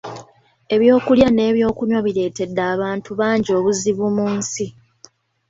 Ebyokulya 0.75 1.27
n’ebyokunywa 1.31 1.99
bireetedde 2.05 2.61
abantu 2.73 3.09
bangi 3.19 3.49
obuzibu 3.57 4.05
mu 4.15 4.27
nsi. 4.37 4.65